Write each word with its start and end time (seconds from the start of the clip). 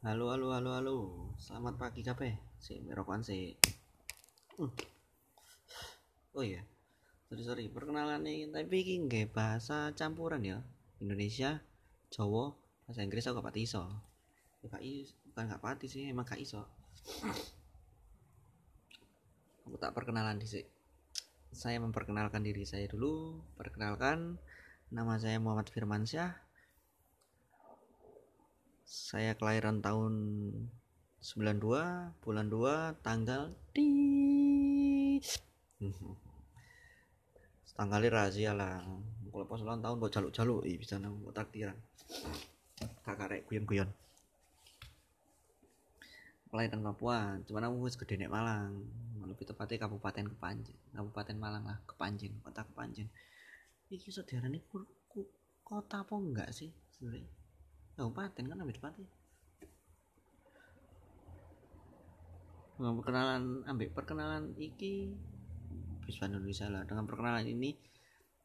Halo, 0.00 0.32
halo, 0.32 0.56
halo, 0.56 0.70
halo. 0.80 0.96
Selamat 1.36 1.76
pagi 1.76 2.00
kabeh. 2.00 2.32
Si 2.56 2.80
merokokan 2.80 3.20
si. 3.20 3.52
Hmm. 4.56 4.72
Oh 6.32 6.40
iya. 6.40 6.64
Sorry, 7.28 7.44
sorry. 7.44 7.64
Perkenalan 7.68 8.24
nih, 8.24 8.48
tapi 8.48 8.80
nggih 8.80 9.28
bahasa 9.28 9.92
campuran 9.92 10.40
ya. 10.40 10.64
Indonesia, 11.04 11.60
Jawa, 12.08 12.56
bahasa 12.88 13.04
Inggris 13.04 13.28
aku 13.28 13.44
gak 13.44 13.52
pati 13.52 13.68
iso. 13.68 13.84
Ya 14.64 14.72
gak 14.72 14.80
is, 14.80 15.12
bukan 15.28 15.52
gak 15.52 15.60
pati 15.60 15.84
sih, 15.84 16.08
emang 16.08 16.24
gak 16.24 16.40
iso. 16.40 16.64
Aku 19.68 19.76
tak 19.76 19.92
perkenalan 19.92 20.40
di 20.40 20.48
Saya 21.52 21.76
memperkenalkan 21.76 22.40
diri 22.40 22.64
saya 22.64 22.88
dulu. 22.88 23.44
Perkenalkan, 23.52 24.40
nama 24.88 25.20
saya 25.20 25.36
Muhammad 25.36 25.68
Firmansyah 25.68 26.49
saya 28.90 29.38
kelahiran 29.38 29.78
tahun 29.78 30.14
92 31.22 31.62
bulan 32.26 32.46
2 32.50 33.06
tanggal 33.06 33.54
di 33.70 33.86
tanggal 37.78 38.02
rahasia 38.10 38.50
lah. 38.50 38.82
Kalau 39.30 39.46
pas 39.46 39.62
ulang 39.62 39.78
tahun 39.78 40.02
buat 40.02 40.10
jaluk-jaluk? 40.10 40.66
Iya 40.66 40.76
bisa 40.82 40.98
nang 40.98 41.22
buat 41.22 41.38
takdiran. 41.38 41.78
Kakak 43.06 43.30
rek 43.30 43.42
guyon-guyon. 43.46 43.86
Kelahiran 46.50 46.82
Papua 46.82 47.38
cuman 47.46 47.70
aku 47.70 47.86
wis 47.86 47.94
gede 47.94 48.18
nek 48.18 48.34
Malang. 48.34 48.74
Lebih 49.22 49.54
tepatnya 49.54 49.86
Kabupaten 49.86 50.34
Kepanjen 50.34 50.74
Kabupaten 50.90 51.36
Malang 51.38 51.62
lah 51.62 51.78
Kepanjen 51.86 52.34
kota 52.42 52.66
Kepanjen. 52.66 53.06
Iki 53.86 54.10
iso 54.10 54.26
diarani 54.26 54.58
kota 55.62 56.02
apa 56.02 56.14
enggak 56.18 56.50
sih 56.50 56.74
sebenarnya 56.90 57.39
kabupaten 58.00 58.44
kan 58.48 58.58
ambil 58.64 58.80
pati 58.80 59.04
perkenalan 62.80 63.60
ambil 63.68 63.88
perkenalan 63.92 64.56
iki 64.56 65.12
bisa 66.08 66.24
Indonesia 66.24 66.72
lah 66.72 66.88
dengan 66.88 67.04
perkenalan 67.04 67.44
ini 67.44 67.76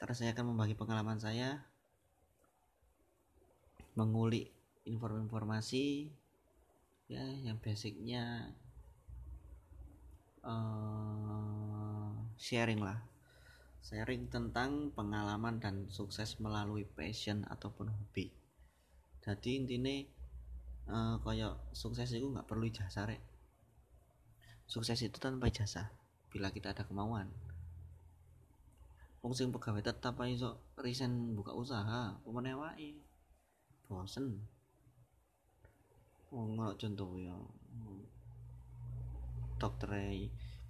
terus 0.00 0.24
saya 0.24 0.32
akan 0.32 0.56
membagi 0.56 0.72
pengalaman 0.72 1.20
saya 1.20 1.60
mengulik 3.92 4.48
informasi 4.88 6.08
ya 7.12 7.20
yang 7.44 7.60
basicnya 7.60 8.56
uh, 10.42 12.10
sharing 12.40 12.80
lah. 12.80 12.98
Sharing 13.82 14.30
tentang 14.30 14.94
pengalaman 14.94 15.58
dan 15.58 15.90
sukses 15.90 16.38
melalui 16.38 16.86
passion 16.86 17.42
ataupun 17.50 17.90
hobi 17.90 18.41
jadi 19.22 19.50
intinya 19.62 19.94
uh, 20.90 21.16
kayak 21.22 21.54
sukses 21.72 22.10
itu 22.10 22.26
nggak 22.26 22.46
perlu 22.46 22.66
jasa 22.68 23.06
rek 23.06 23.22
sukses 24.66 24.98
itu 25.02 25.18
tanpa 25.22 25.48
jasa 25.48 25.90
bila 26.34 26.50
kita 26.50 26.74
ada 26.74 26.82
kemauan 26.82 27.30
Wong 29.22 29.38
sing 29.38 29.54
pegawai 29.54 29.86
tetap 29.86 30.18
aja 30.18 30.50
so 30.50 30.58
resign 30.82 31.38
buka 31.38 31.54
usaha, 31.54 32.10
pemene 32.26 32.58
wae. 32.58 32.90
Bosen. 33.86 34.34
Oh, 36.34 36.74
contoh 36.74 37.14
ya. 37.22 37.38
Dokter 39.62 39.94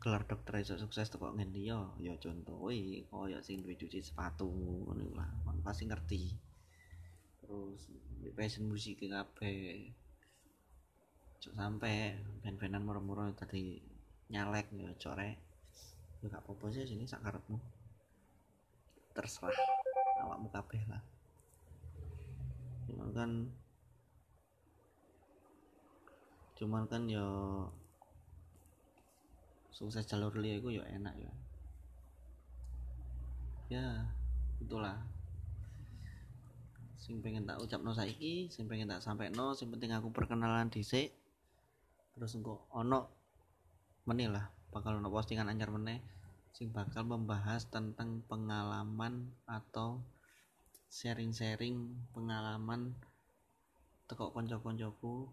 gelar 0.03 0.29
dokter 0.29 0.61
iso 0.61 0.75
sukses 0.77 1.09
kok 1.09 1.33
ngendi 1.39 1.71
ya 1.71 1.79
ya 2.03 2.13
contoh 2.19 2.67
e 2.75 3.07
kaya 3.07 3.39
sing 3.39 3.63
duwe 3.63 3.79
cuci 3.79 4.03
sepatu 4.03 4.51
ngono 4.51 5.15
lah 5.15 5.31
pasti 5.63 5.87
ngerti 5.87 6.35
terus 7.53 7.85
passion 8.33 8.65
musik 8.65 8.97
kabeh. 9.05 9.93
Cok 11.37 11.53
sampai 11.53 12.17
band-bandan 12.41 12.81
murah-murah 12.81 13.29
tadi 13.37 13.77
nyalek 14.33 14.73
ya 14.73 14.89
core 14.97 15.37
ya 16.25 16.27
gak 16.33 16.41
apa-apa 16.49 16.71
sih 16.73 16.89
sini 16.89 17.05
sakarepmu 17.05 17.61
terserah 19.13 19.53
awakmu 20.25 20.49
kabeh 20.49 20.81
lah. 20.89 21.03
Cuman 22.89 23.09
kan 23.13 23.31
cuman 26.57 26.83
kan 26.89 27.05
ya 27.05 27.27
sukses 29.69 30.09
jalur 30.09 30.33
liya 30.41 30.57
itu 30.57 30.81
ya 30.81 30.89
enak 30.89 31.15
ya. 31.21 31.33
Ya 33.69 33.87
itulah 34.63 35.12
sing 37.03 37.19
pengen 37.19 37.43
tak 37.43 37.59
ucap 37.59 37.83
no 37.83 37.91
saiki 37.91 38.47
sing 38.47 38.71
pengen 38.71 38.87
tak 38.87 39.03
sampai 39.03 39.27
no 39.35 39.59
sing 39.59 39.75
penting 39.75 39.91
aku 39.91 40.15
perkenalan 40.15 40.71
dhisik 40.71 41.11
terus 42.15 42.39
engko 42.39 42.63
ono 42.71 43.11
meneh 44.07 44.31
lah 44.31 44.47
bakal 44.71 45.03
ono 45.03 45.11
postingan 45.11 45.51
anyar 45.51 45.75
meneh 45.75 45.99
sing 46.55 46.71
bakal 46.71 47.03
membahas 47.03 47.67
tentang 47.67 48.23
pengalaman 48.31 49.35
atau 49.51 49.99
sharing-sharing 50.95 51.91
pengalaman 52.15 52.95
teko 54.07 54.31
konco-koncoku 54.31 55.27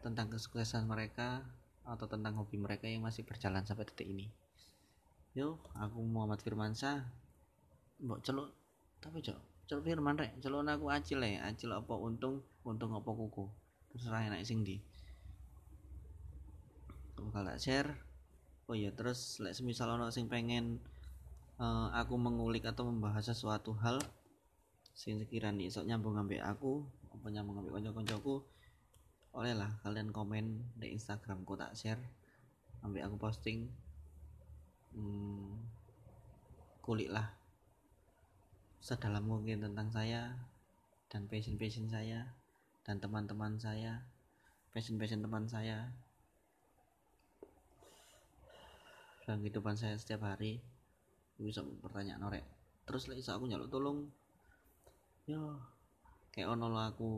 tentang 0.00 0.32
kesuksesan 0.32 0.88
mereka 0.88 1.44
atau 1.84 2.08
tentang 2.08 2.38
hobi 2.40 2.56
mereka 2.56 2.88
yang 2.88 3.04
masih 3.04 3.26
berjalan 3.26 3.66
sampai 3.66 3.84
detik 3.84 4.08
ini. 4.08 4.30
Yo, 5.34 5.58
aku 5.76 5.98
Muhammad 6.00 6.40
Firmansyah. 6.40 7.04
Mbok 8.00 8.22
celuk 8.24 8.48
tapi 9.00 9.24
cok 9.24 9.38
celuk 9.64 9.84
firman 9.88 10.18
rek 10.20 10.36
celuk 10.44 10.66
aku 10.68 10.92
acil 10.92 11.24
ya 11.24 11.46
acil 11.48 11.72
apa 11.72 11.94
untung 11.96 12.44
untung 12.68 12.92
apa 12.92 13.10
kuku. 13.10 13.48
Terserah 13.90 14.28
enak 14.28 14.44
sing 14.44 14.62
di 14.62 14.78
bakal 17.20 17.44
tak 17.44 17.60
share. 17.60 17.90
Oh 18.70 18.76
iya 18.76 18.94
terus 18.94 19.42
lek 19.42 19.56
semisal 19.56 19.90
ono 19.94 20.12
sing 20.14 20.30
pengen 20.30 20.78
uh, 21.58 21.90
aku 21.96 22.14
mengulik 22.14 22.64
atau 22.68 22.86
membahas 22.86 23.26
sesuatu 23.26 23.74
hal 23.78 23.98
sing 24.94 25.16
sekiranya 25.18 25.66
sok 25.72 25.88
nyambung 25.88 26.18
ngambil 26.20 26.44
aku 26.44 26.84
apa 27.10 27.26
nyambung 27.32 27.58
ngambil 27.58 27.80
konco-koncoku 27.80 28.42
oleh 29.34 29.54
lah 29.54 29.70
kalian 29.86 30.10
komen 30.10 30.74
di 30.76 30.90
instagramku 30.94 31.54
tak 31.54 31.74
share 31.78 32.02
ambil 32.82 33.06
aku 33.06 33.16
posting. 33.16 33.70
Hmm, 34.90 35.62
kulik 36.82 37.14
lah 37.14 37.39
sedalam 38.80 39.24
mungkin 39.28 39.60
tentang 39.60 39.92
saya 39.92 40.34
dan 41.12 41.28
passion-passion 41.28 41.92
saya 41.92 42.32
dan 42.82 42.96
teman-teman 42.96 43.60
saya 43.60 44.00
passion-passion 44.72 45.20
teman 45.20 45.44
saya. 45.46 45.92
Dan 49.28 49.46
kehidupan 49.46 49.78
saya 49.78 49.94
setiap 49.94 50.26
hari 50.26 50.58
bisa 51.38 51.62
bertanya 51.62 52.18
norek 52.20 52.42
terus 52.84 53.06
lagi 53.06 53.22
aku 53.22 53.46
nyaluk 53.46 53.70
tolong 53.70 54.10
yo 55.30 55.56
kayak 56.34 56.50
ono 56.52 56.74
aku 56.74 57.10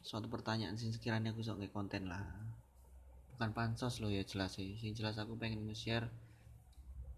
suatu 0.00 0.32
pertanyaan 0.32 0.74
sih 0.80 0.88
sekiranya 0.88 1.36
aku 1.36 1.44
sok 1.44 1.60
konten 1.68 2.08
lah. 2.08 2.24
Bukan 3.36 3.52
pansos 3.52 4.00
lo 4.00 4.08
ya 4.08 4.24
jelas 4.24 4.56
sih 4.56 4.72
sih 4.80 4.96
jelas 4.96 5.20
aku 5.20 5.36
pengen 5.36 5.68
nge-share 5.68 6.08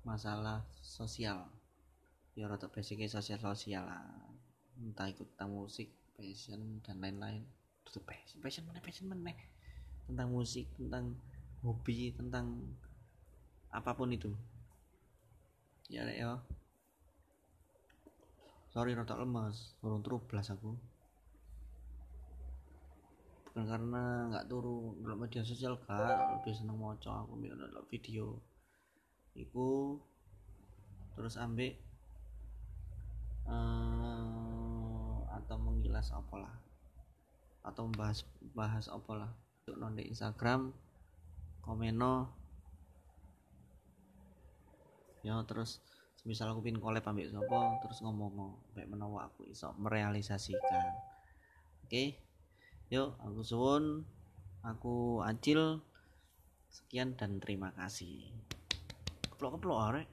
masalah 0.03 0.66
sosial 0.82 1.47
ya 2.37 2.45
rata 2.53 2.69
basicnya 2.69 3.09
sosial 3.09 3.41
sosial 3.41 3.89
lah. 3.89 4.05
Entah 4.77 5.09
ikut 5.09 5.25
tentang 5.35 5.57
musik 5.57 5.89
passion 6.13 6.85
dan 6.85 7.01
lain-lain. 7.01 7.41
Itu 7.89 8.05
passion 8.05 8.45
passion 8.45 8.69
mana 8.69 8.85
passion 8.85 9.09
mana? 9.09 9.33
Tentang 10.05 10.29
musik 10.29 10.69
tentang 10.77 11.17
hobi 11.65 12.13
tentang 12.13 12.61
apa 13.73 13.97
pun 13.97 14.13
itu. 14.13 14.29
Ya 15.89 16.05
ya 16.13 16.37
sorry 18.77 18.93
rata 18.93 19.17
lemas 19.17 19.73
turun 19.81 20.05
belas 20.05 20.53
aku. 20.53 20.77
Bukan 23.49 23.65
karena 23.65 24.29
nggak 24.29 24.53
turu 24.53 25.00
dalam 25.00 25.25
media 25.25 25.41
sosial 25.41 25.81
kak. 25.89 26.37
Lebih 26.37 26.53
seneng 26.53 26.77
mau 26.77 26.93
aku 26.93 27.32
biar 27.41 27.56
video. 27.89 28.37
Iku 29.32 29.97
terus 31.17 31.41
ambil 31.41 31.73
uh, 33.46 35.22
atau 35.43 35.56
menggilas 35.58 36.12
apalah. 36.14 36.52
Atau 37.66 37.90
membahas 37.90 38.22
bahas 38.54 38.87
apalah. 38.90 39.34
Untuk 39.66 39.82
non 39.82 39.98
di 39.98 40.06
Instagram 40.06 40.70
komeno. 41.66 42.31
Ya 45.26 45.43
terus 45.43 45.82
misal 46.22 46.50
aku 46.50 46.62
pin 46.62 46.78
collab 46.78 47.06
ambil 47.06 47.31
sopo 47.31 47.78
terus 47.82 48.02
ngomong 48.02 48.54
baik 48.75 48.90
menawa 48.90 49.26
aku 49.26 49.46
iso 49.50 49.75
merealisasikan. 49.78 50.94
Oke 51.82 51.90
okay? 51.90 52.08
yuk 52.94 53.19
aku 53.19 53.43
suwun. 53.43 54.06
Aku 54.62 55.22
acil. 55.22 55.82
Sekian 56.70 57.14
dan 57.14 57.38
terima 57.38 57.70
kasih. 57.75 58.26
Keplok 59.34 59.58
keplok 59.58 59.78
arek. 59.90 60.08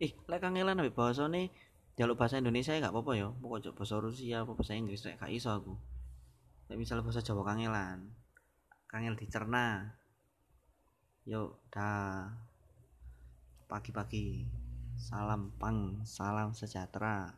Eh 0.00 0.12
lek 0.28 0.40
kangelan 0.40 0.80
ambek 0.80 0.96
bahasa 0.96 1.28
nih 1.28 1.52
jaluk 1.96 2.16
bahasa 2.16 2.40
Indonesia 2.40 2.72
ya 2.72 2.82
gak 2.88 2.94
apa-apa 2.94 3.12
ya. 3.16 3.28
Pokok 3.36 3.76
bahasa 3.76 3.96
Rusia 4.00 4.44
apa 4.44 4.52
bahasa 4.56 4.72
Inggris 4.72 5.04
nek 5.04 5.20
gak 5.20 5.32
iso 5.32 5.52
aku. 5.52 5.74
Nek 6.72 6.76
misalnya 6.80 7.04
bahasa 7.04 7.20
Jawa 7.20 7.42
kangelan 7.44 8.12
kangel 8.88 9.16
dicerna. 9.16 9.96
Yuk 11.28 11.56
dah. 11.72 12.28
Pagi-pagi 13.70 14.44
salam 15.00 15.48
pang 15.56 16.04
salam 16.04 16.52
sejahtera 16.52 17.32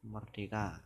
merdeka 0.00 0.80